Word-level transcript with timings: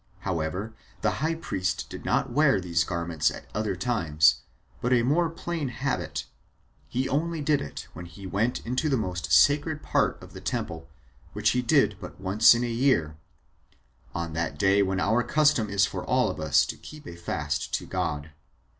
However, 0.21 0.73
the 1.01 1.17
high 1.21 1.35
priest 1.35 1.87
did 1.87 2.05
not 2.05 2.31
wear 2.31 2.59
these 2.59 2.83
garments 2.83 3.29
at 3.29 3.45
other 3.53 3.75
times, 3.75 4.37
but 4.81 4.91
a 4.91 5.03
more 5.03 5.29
plain 5.29 5.67
habit; 5.67 6.25
he 6.89 7.07
only 7.07 7.39
did 7.39 7.61
it 7.61 7.87
when 7.93 8.07
he 8.07 8.25
went 8.25 8.65
into 8.65 8.89
the 8.89 8.97
most 8.97 9.31
sacred 9.31 9.83
part 9.83 10.19
of 10.19 10.33
the 10.33 10.41
temple, 10.41 10.87
which 11.33 11.51
he 11.51 11.61
did 11.61 11.97
but 12.01 12.19
once 12.19 12.55
in 12.55 12.63
a 12.63 12.67
year, 12.67 13.15
on 14.15 14.33
that 14.33 14.57
day 14.57 14.81
when 14.81 14.99
our 14.99 15.21
custom 15.21 15.69
is 15.69 15.85
for 15.85 16.03
all 16.03 16.31
of 16.31 16.39
us 16.39 16.65
to 16.65 16.77
keep 16.77 17.05
a 17.05 17.15
fast 17.15 17.71
to 17.75 17.85
God. 17.85 18.31